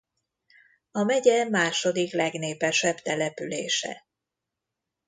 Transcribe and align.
A 0.91 1.03
megye 1.03 1.49
második 1.49 2.13
legnépesebb 2.13 2.95
települése. 2.95 4.05